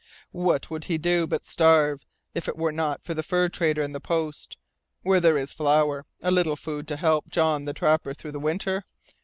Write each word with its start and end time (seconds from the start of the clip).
What 0.31 0.71
would 0.71 0.85
he 0.85 0.97
do, 0.97 1.27
but 1.27 1.45
starve, 1.45 2.07
if 2.33 2.47
it 2.47 2.57
were 2.57 2.71
not 2.71 3.03
for 3.03 3.13
the 3.13 3.21
fur 3.21 3.49
trader 3.49 3.83
and 3.83 3.93
the 3.93 3.99
post, 3.99 4.57
where 5.03 5.19
there 5.19 5.37
is 5.37 5.53
flour, 5.53 6.07
a 6.23 6.31
little 6.31 6.55
food 6.55 6.87
to 6.87 6.97
help 6.97 7.29
John 7.29 7.65
the 7.65 7.73
Trapper 7.73 8.15
through 8.15 8.31
the 8.31 8.39
winter? 8.39 8.83